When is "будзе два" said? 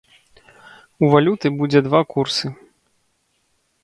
1.59-2.01